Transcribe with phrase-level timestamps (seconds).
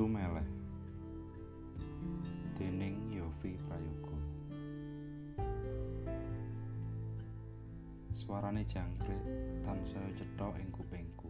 [0.00, 0.48] Sumeleh
[2.56, 4.16] dening Yofi Prayogo
[8.16, 9.20] Suarane jangkrik
[9.60, 11.28] tansaya cetha ing kupingku.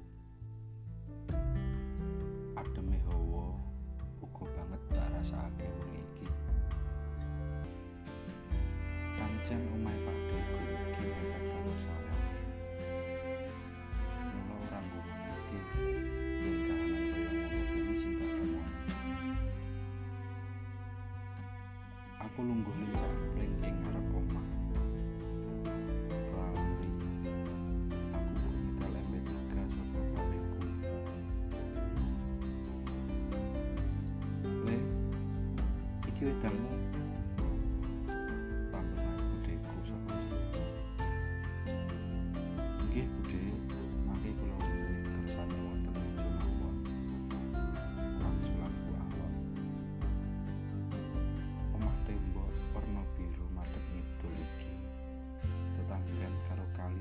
[2.54, 3.58] Ademe hawa
[4.22, 6.30] uga banget tak rasake wong iki.
[9.18, 9.98] Pancen omahe
[36.20, 36.28] iki.
[36.28, 36.76] Wedangmu
[38.70, 39.20] Panggonan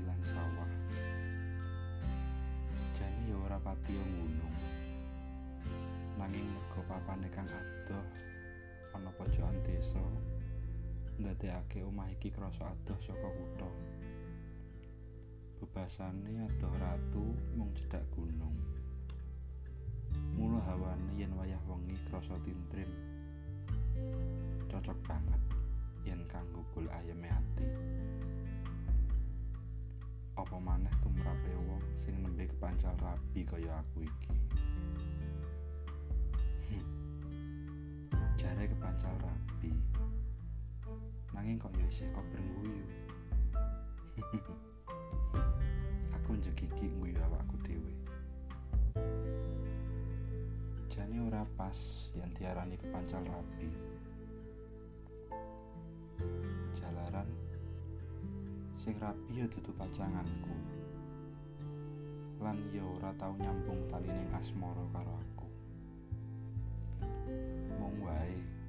[0.08, 0.70] lan sawah.
[3.28, 4.56] Ya ora gunung.
[6.18, 7.48] Nanging merga papane kang
[11.20, 13.68] ndadekake omah iki krasa adoh saka kutha.
[15.60, 18.56] Bebasane adoh ratu mung cedhak gunung.
[20.32, 22.88] Mula hawane yen wayah wengi krasa tintrim.
[24.72, 25.42] Cocok banget
[26.08, 27.68] yen kanggo gul ayeme ati.
[30.40, 34.32] Apa maneh tumrape wong sing nembe kepancal rabi kaya aku iki?
[38.40, 39.89] Jare kepancal rabi
[41.40, 42.84] nanging kok ya kok berngguyu
[46.12, 47.92] aku njegiki ngguyu awakku dhewe.
[50.92, 53.72] Jane ora pas yen diarani kepancal rabi.
[56.76, 57.32] Jalaran
[58.76, 60.52] sing rabi ya dudu pacanganku.
[62.44, 65.48] Lan ya ora tau nyambung talining asmara karo aku.
[67.80, 68.59] Mung wae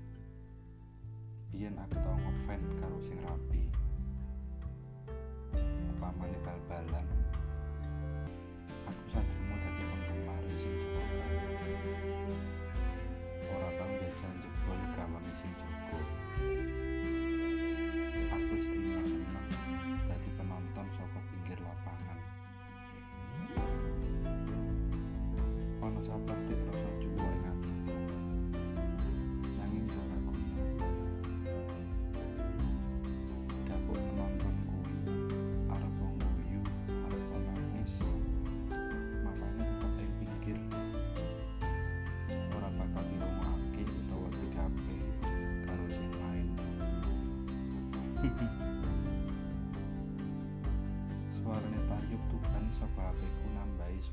[1.52, 3.68] biyen aku tau ngefan karo sing rabi
[5.92, 7.08] upamane bal-balan?
[8.88, 9.81] Aku satrimo dadi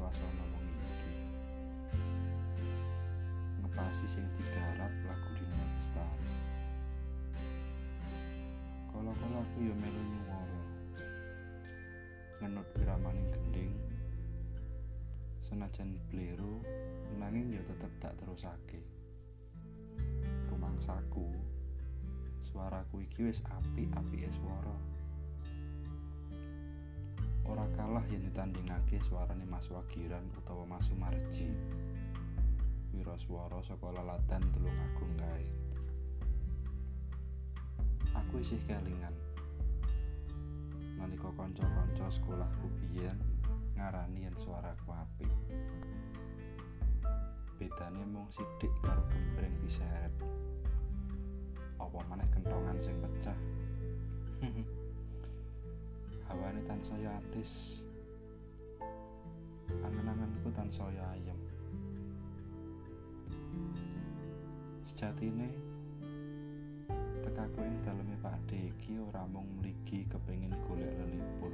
[0.08, 1.12] swasana wengi iki.
[3.60, 6.32] Ngepasi sing digarap lagu Dina Bestari.
[8.88, 10.62] Kala-kala aku ya melu nyuwara.
[12.40, 13.76] Ngenut piramaning gending.
[15.44, 16.64] Senajan blero
[17.20, 18.80] nanging ya tetep tak terusake.
[20.48, 21.36] Rumangsaku
[22.48, 24.72] suaraku iki wis apik-apike swara.
[27.48, 31.48] Ora kalah yen ditandingake suarane Mas Wagiran utawa Mas Sumarji.
[32.92, 35.48] Wiraswara saka laladan Tulung Agung kae.
[38.12, 39.16] Aku isih kelingan.
[41.00, 43.16] Nalika kanca-kanca sekolahku biyen
[43.80, 45.32] ngarani yen suaraku apik.
[47.56, 50.12] Bedane mung sithik karo gembreng diseret.
[51.80, 53.38] Apa maneh kentongan sing pecah.
[56.28, 57.80] Hawane tansaya atis.
[59.80, 61.40] Angen-angenku tansaya ayem.
[64.84, 65.48] Sejatine
[67.24, 71.52] tekaku ing daleme Pak D iki ora mung mligi kepengin golek lelipur.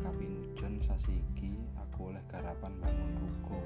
[0.00, 3.60] Kapinujon sasi iki aku oleh garapan bangun ruko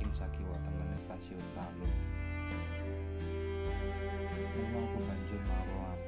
[0.00, 1.92] ing sakiwa tengene stasiun Talun.
[4.30, 5.99] Mula aku banjur mawa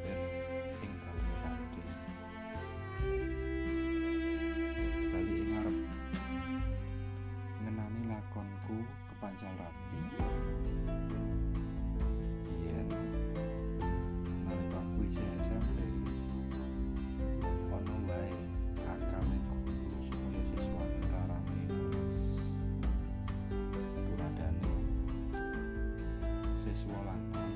[26.73, 27.53] siswa lanang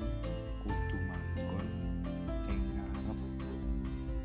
[0.61, 1.67] kudu manggon
[2.53, 3.19] ing ngarep.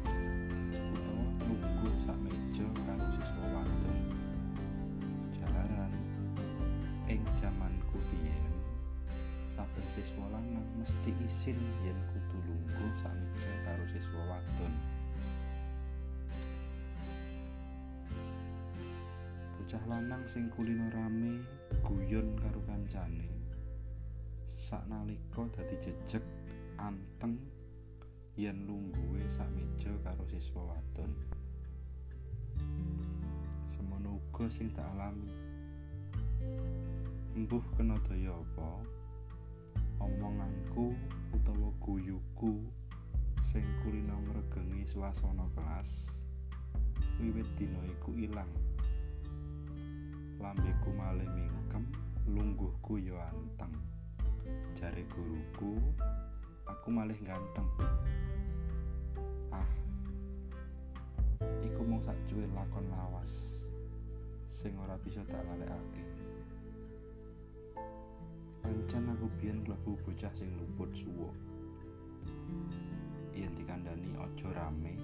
[0.05, 4.01] Utawa lungguh sak meja karo siswa wadon.
[5.33, 5.97] Jalaran
[7.09, 8.53] ing jamanku biyen.
[9.49, 11.57] Saben siswa lanang mesti isin
[11.89, 14.75] yen kudu lungguh sak meja karo siswa wadon.
[19.57, 21.41] Bocah lanang sing kulino rame
[21.81, 23.42] guyon karo kancane
[24.73, 26.25] saknalika dadi jejeg
[26.81, 27.37] anteng
[28.41, 31.13] yen lungguhe sak meja karo siswa wadon.
[33.69, 35.29] Semono uga sing tak alami.
[37.37, 38.81] Embuh kena daya apa?
[40.01, 40.97] Omonganku
[41.37, 42.65] utawa guyuku
[43.45, 46.17] sing kulino ngregengi swasana kelas
[47.21, 48.49] wiwit dina iku ilang.
[50.41, 51.85] Lambeku malih mingkem
[52.25, 53.92] lungguhku yo anteng
[54.79, 55.79] jare guruku
[56.69, 57.69] aku malih ganteng.
[59.53, 59.71] Ah
[61.63, 63.63] iku mung sak cuwil lakon lawas
[64.49, 66.05] sing ora bisa tak lalekake.
[68.63, 71.31] Pancen aku biyen klebu bocah sing luput suwo
[73.33, 74.95] yen dikandani aja rame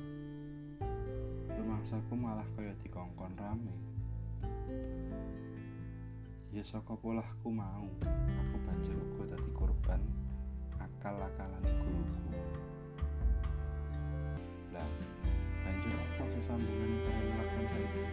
[1.57, 3.75] rumangsaku malah kaya dikongkon rame
[6.49, 7.85] ya saka polahku mau.
[8.41, 10.01] Aku banjur uga dadi korban
[10.81, 12.33] akal-akalane guruku.
[14.73, 14.89] Lah
[15.61, 16.93] banjur apa sesambungan
[17.37, 18.05] lakon saiki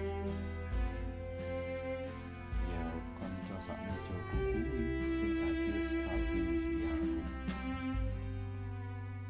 [2.68, 2.84] ya
[3.16, 4.84] kanca sak mejaku kuwi
[5.16, 7.12] sing saiki wis rapi ngisi aku.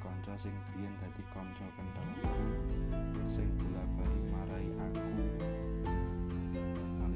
[0.02, 2.34] Kanca sing biyen dadi kanca kentalku
[3.30, 5.65] sing bola-bali marai aku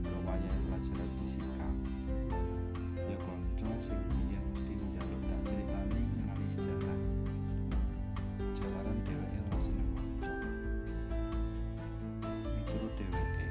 [0.10, 1.66] nalika wayahe pelajaran fisika
[3.10, 7.00] ya kanca sing biyen mesti njaluk tak critani ngenani sejarah.
[8.58, 10.32] Jalaran dheweke ora seneng maca
[12.58, 13.48] miturut dheweke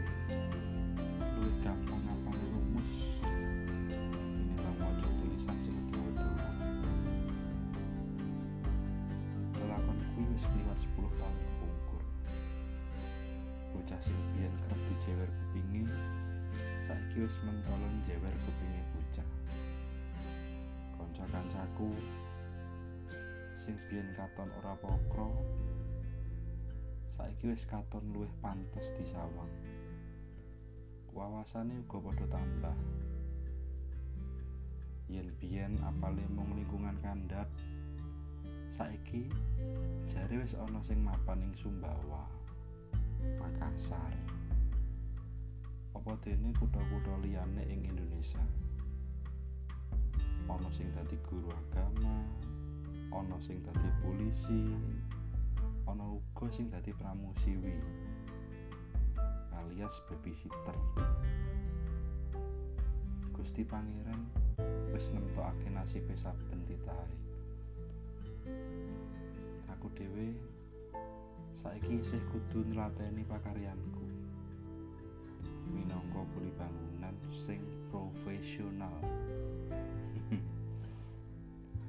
[1.38, 2.90] luwih gampang ngapal rumus.
[3.22, 6.46] Tinimbang maca tulisan sing dawa-dawa
[9.54, 11.36] lelakon kuwi wis kliwat 10 tahun
[13.74, 15.86] bocah sing biyen kerep dijewer kupinge
[16.86, 19.28] saiki wis mentolon jewer kupinge bocah
[20.96, 21.90] kanca-kancaku
[23.58, 25.30] sing biyen katon ora pokro
[27.18, 29.50] saiki wis katon luwih pantes disawang.
[31.10, 32.78] Wawasane uga padha tambah.
[35.10, 37.50] Yen biyen apale mung lingkungan kandhap
[38.70, 39.26] saiki
[40.06, 42.22] jare wis ana sing mapan ing Sumbawa
[43.42, 44.14] Makassar
[45.98, 48.38] apa dene kutha-kutha liyane ing Indonesia?
[50.46, 52.22] Ana sing dadi guru agama
[53.10, 54.70] ana sing dadi polisi
[55.90, 57.74] ana uga sing dadi pramusiwi
[59.58, 60.78] alias babysitter.
[63.34, 64.22] Gusti Pangeran
[64.94, 67.14] wis nemtokake nasibe saben titahe
[69.70, 70.34] aku dhewe
[71.54, 74.07] saiki isih kudu nlateni pakaryanku
[75.70, 77.60] minangka kuli bangunan sing
[77.92, 78.96] profesional.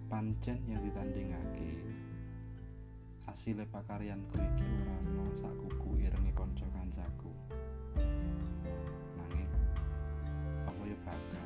[0.10, 1.80] Pancen yang ditandingake
[3.30, 7.30] asile pakaryanku iki ora ana sak kuku irenge kanca kancaku
[9.14, 9.54] nanging
[10.66, 11.39] apa ya bakal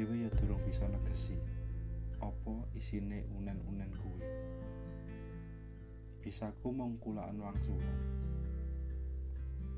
[0.00, 1.36] dhewe ya durung bisa negesi.
[2.24, 4.24] Apa isine unen-unen kuwi?
[6.24, 8.00] Bisaku mung kulaan wangsulan.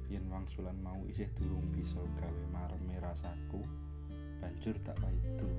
[0.07, 3.67] Yen wangsulan mau isih durung bisa gawe mareme rasaku
[4.39, 5.51] banjur tak paido.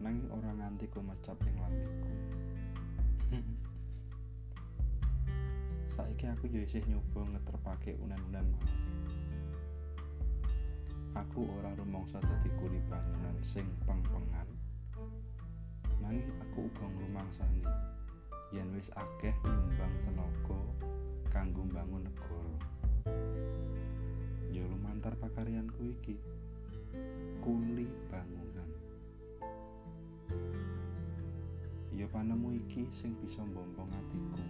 [0.00, 2.12] Nanging ora nganti kumecap ing lambeku
[5.94, 8.64] saiki aku ya isih nyoba ngeterpake unen-unen mau
[11.14, 14.48] aku ora rumangsa dadi kuli bangunan sing peng-pengan.
[16.02, 17.62] Nanging aku uga ngrumangsani.
[18.50, 20.60] Yen wis akeh nyumbang tenaga
[21.30, 22.56] kanggo mbangun negara.
[24.50, 26.18] Ya lumantar pakaryanku iki.
[27.42, 28.70] Kuli bangunan.
[31.94, 34.42] Ya panemu iki sing bisa mbombong atiku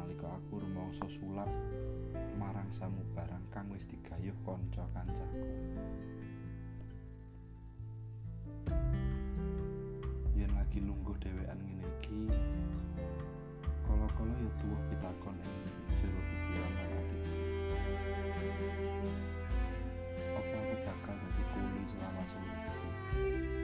[0.00, 1.48] nalika aku rumangsa sulap
[2.40, 5.44] marang samu barang kang wis digayuh kanca kancaku.
[10.32, 12.32] Yen lagi lungguh dhewean ngene iki
[13.84, 15.60] kala-kala ya tuwa pitakon ing
[16.00, 17.32] jero pikiran lan atiku
[20.32, 23.59] apa aku bakal dadi kuli selama seminggu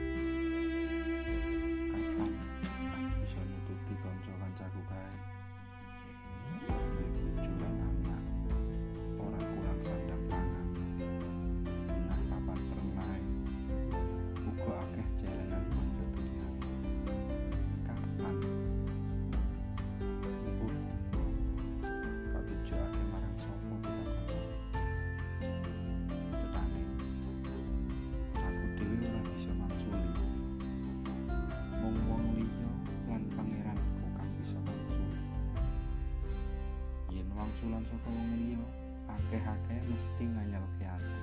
[37.67, 38.63] wangsulan saka wong liya
[39.11, 41.19] akeh-akeh mesti nganyelke ati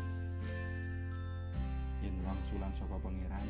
[2.04, 3.48] yen wangsulan saka pangeran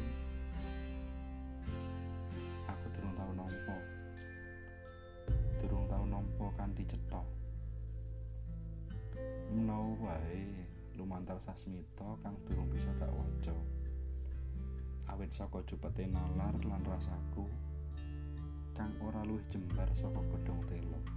[2.71, 3.77] aku durung tau nampa.
[5.59, 7.19] Durung tau nampa kanthi cetha
[9.51, 10.47] menawa wae
[10.95, 13.59] lumantar sasmita kang durung bisa tak waca.
[15.11, 17.43] Awit saka jupete nalar lan rasaku
[18.79, 21.14] kang ora luwih jembar saka godhong telo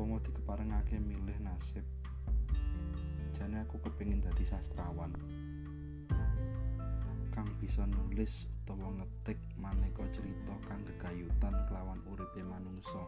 [0.00, 1.84] upama dikeparengake milih nasib
[3.36, 5.12] jane aku kepingin dadi sastrawan.
[7.36, 13.04] Kang bisa nulis utawa ngetik maneka cerita kang gegayutan kelawan uripe manungsa.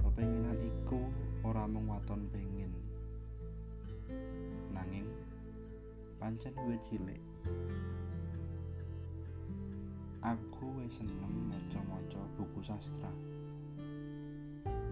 [0.00, 1.12] Pepenginan iku
[1.44, 2.72] ora mung waton pengin.
[4.72, 5.04] Nanging
[6.16, 7.20] pancen wiwit cilik
[10.78, 13.10] wis seneng maca-maca buku sastra.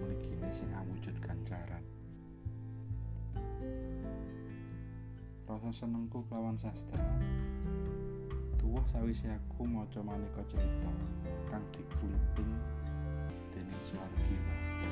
[0.02, 1.87] Mligine sing awujud gancaran
[5.66, 7.00] rasa senengku kelawan sastra.
[8.55, 10.93] Tuwuh sawise aku maca maneka cerita
[11.50, 12.52] kang dikliping
[13.50, 14.90] dening Suwargi Mbahku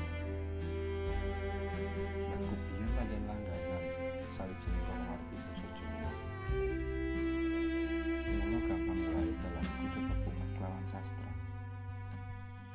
[2.27, 3.83] Aku biyen pancen langganan
[4.35, 6.11] sawijining arti basa Jawa.
[8.25, 10.19] Mula gampang wae dalanku tetep
[10.91, 11.29] sastra.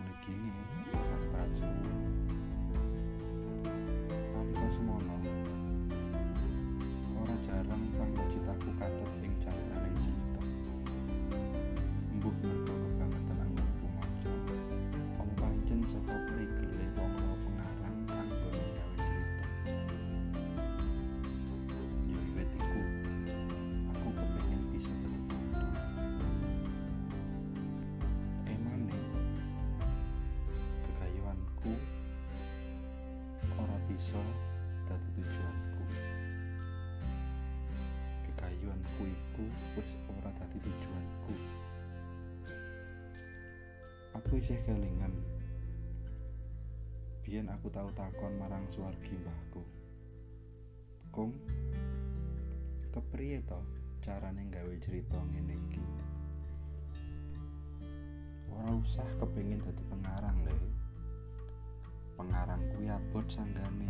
[0.01, 0.53] Mligine
[1.09, 2.20] sastra Jawa
[34.11, 35.85] ora bisa dadi tujuanku.
[38.27, 39.45] Kegayuanku iku
[39.79, 41.35] wis ora dadi tujuanku.
[44.19, 45.15] Aku isih kelingan.
[47.23, 49.63] Biyen aku tau takon marang suwargi mbahku.
[51.15, 51.31] Kong
[52.91, 53.63] kepriye to
[54.03, 55.83] carane gawe cerita ngene iki?
[58.51, 60.70] Ora usah kepengin dadi pengarang le
[62.21, 63.89] pengarang kuwi abot sanggane.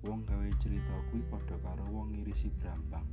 [0.00, 3.04] Wong gawe cerita kuwi padha karo wong ngirisi brambang.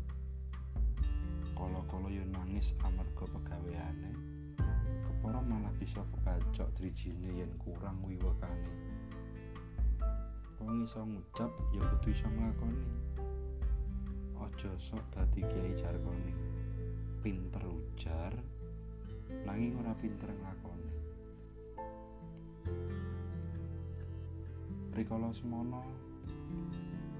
[1.51, 4.15] Kala-kala yo nangis amarga pegaweane.
[5.03, 8.71] Kepara malah bisa kebacok drijine yen kurang wiwekane
[10.57, 12.87] wong iso ngucap ya kudu iso nglakoni.
[14.39, 16.33] Aja sok dadi kiai jargone
[17.19, 18.31] pinter ujar.
[19.43, 20.66] Nanging ora pinter nglakoni
[24.97, 25.85] rikala semono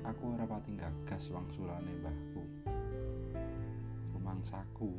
[0.02, 2.42] aku ora pati gagas wangsulane mbahku.
[4.18, 4.90] Rumangsaku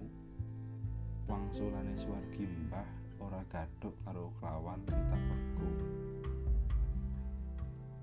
[1.27, 2.87] wangsulane suwargi mbah
[3.19, 5.69] ora gathuk karo kelawan pitapakku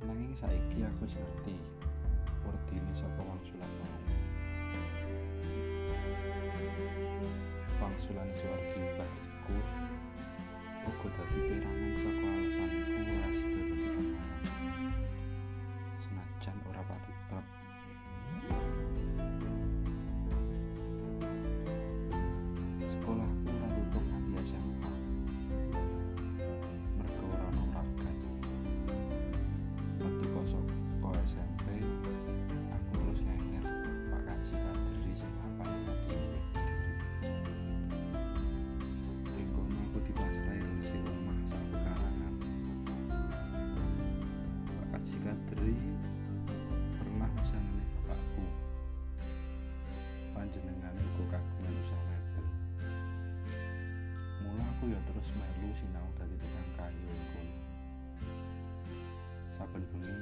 [0.04, 1.56] nanging saiki aku ngerti
[2.44, 4.00] werdine saka wangsulan mau.
[7.80, 9.56] Wangsulane suwargi mbah iku
[10.84, 13.65] uga dadi perangan saka alasanku ora
[50.56, 52.16] panjenengane uga kagungan usaha
[54.40, 57.56] mula aku ya terus melu sinau dadi tukang kayu kono
[59.52, 60.16] saben bengi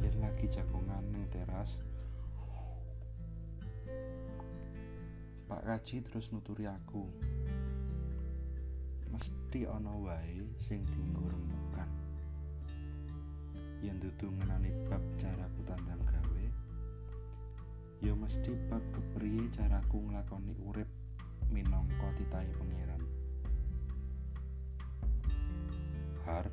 [0.00, 1.84] yen lagi jagongan ning teras
[5.52, 7.04] Pak Kaji terus nuturi aku.
[9.12, 11.92] Mesti ana wae sing dienggo rembukan.
[13.84, 16.21] Yen dudu ngenani bab caraku tandang gawe
[18.02, 20.90] ya mesti bab kepriye caraku nglakoni urip
[21.54, 23.02] minangka titahe pangeran?
[26.26, 26.50] Har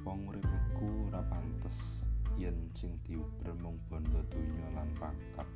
[0.00, 2.00] wong urip iku ora pantes
[2.40, 5.48] yen sing diuber mung bondo donya lan pangkat.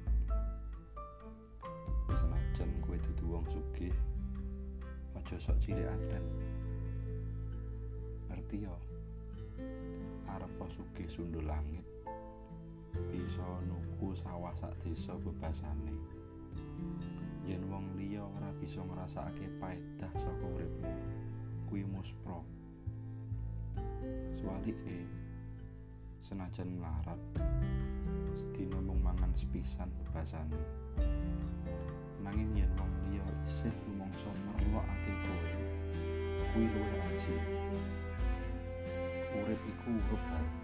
[2.13, 3.97] Senajan kowe dudu wong sugih
[5.17, 6.25] aja sok cilik aten
[8.29, 8.77] ngerti yo?
[10.29, 11.84] Arep sugih sundul langit
[13.15, 15.95] bisa nuku sawah sak desa bebasane.
[17.47, 20.91] Yen wong liya ora bisa ngrasakake paedah saka uripmu
[21.71, 22.43] kuwi muspro.
[24.35, 25.07] Suwalike
[26.27, 27.21] senajan melarat
[28.35, 30.59] sedina mung mangan sepisan bebasane.
[32.19, 35.55] Nanging yen wong liya isih rumangsa merlokake kowe
[36.51, 37.37] kuwi luwih aji
[39.39, 40.64] urip iku urip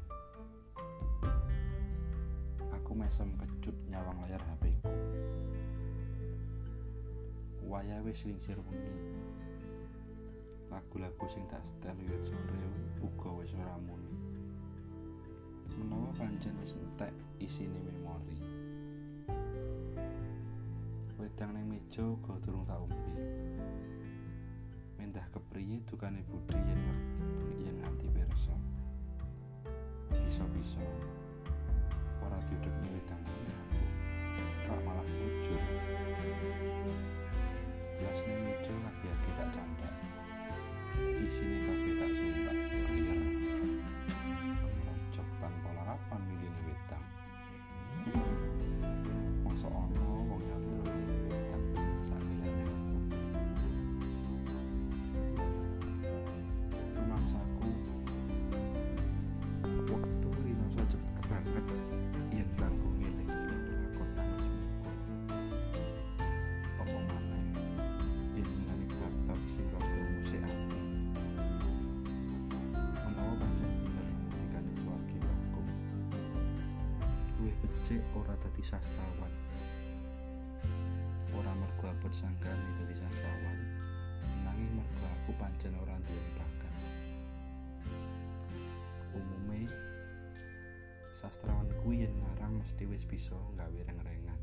[2.76, 4.92] Aku mesem kecut nyawang layar HP ku.
[7.64, 8.96] Waya wis lingsir wengi.
[10.68, 12.60] Lagu-lagu sing tak setel wiwit sore
[13.00, 14.12] uga wis ora muni.
[15.80, 18.36] Menawa pancen wis entek isine memori
[21.16, 23.12] wedang ning meja uga durung tak umpi
[25.00, 26.82] mendah kepriye dukane budi yen
[27.56, 28.52] yen nganti pirsa?
[30.12, 30.82] Bisa-bisa.
[32.20, 33.40] Ora diudekne wedang aku
[34.68, 35.62] rak malah bujur
[81.36, 83.60] ora mergo abot sanggane dadi sastrawan
[84.40, 86.74] nanging mergo aku pancen ora duwe bakat.
[89.12, 89.68] Umume
[91.20, 94.40] sastrawan kuwi yen narang mesti wis bisa nggawe reng-rengan.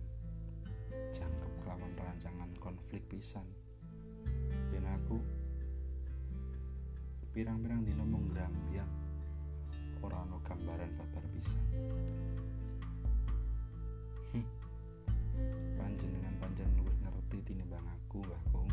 [1.18, 3.50] Jangkep kelawan rancangan konflik pisan.
[4.70, 5.18] Yen aku
[7.34, 8.94] pirang-pirang dina mung ngrambyang
[10.06, 11.66] ora ana gambaran babar pisan.
[15.80, 18.72] Panjenengan pancen luwih ngerti tinimbang aku, Mbah Kung.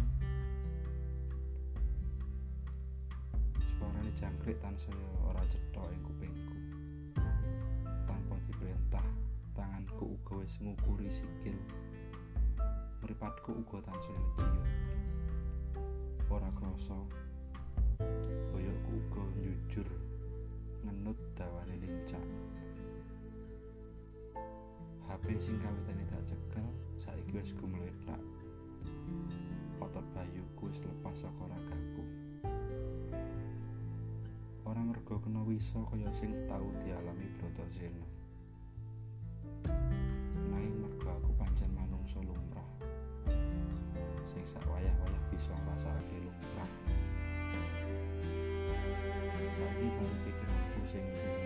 [3.58, 6.56] Suarane jangkrik tansaya ora cetha ing kupingku.
[8.04, 9.06] Tanpa diperintah,
[9.56, 11.56] tanganku uga wis ngukuri sikil.
[13.00, 14.64] Mripatku uga tansaya ciut.
[16.30, 16.94] Ora krasa
[18.52, 19.88] boyokku uga jujur
[20.86, 22.24] ngenut dawane lincak.
[25.10, 26.66] HP sing kawitane tak cekel
[27.02, 28.22] saiki wis gumlethak.
[29.82, 32.06] Otot bayuku wis lepas saka ragaku.
[34.62, 38.06] Ora mergo kena wisa kaya sing tau dialami Bratasena.
[40.46, 42.70] Nanging mergo aku pancen manungsa lumrah.
[44.30, 46.70] Sing sak wayah-wayah bisa ngrasakake lumrah.
[49.50, 51.39] Saiki kang pikiranku sing isi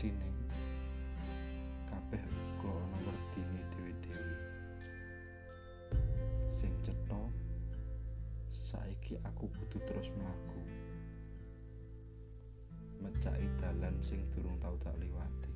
[0.00, 0.32] Mestine
[1.92, 4.32] kabeh uga ana werdine dhewe-dhewe.
[6.48, 7.20] Sing cetha
[8.48, 10.64] saiki aku kudu terus mlaku.
[13.04, 15.52] Mecaki dalan sing durung tau tak liwati.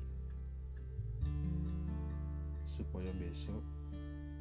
[2.69, 3.65] Supaya besok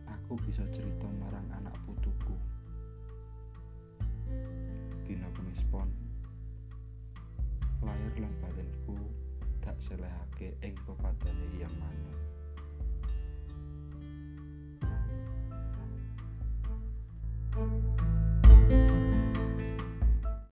[0.04, 2.36] aku bisa cerita marang anak putuku.
[5.08, 5.88] Dina Kemispon
[7.80, 9.23] lahir lan batinku
[9.64, 12.33] tak selehake ing pepadane Yang Manuk.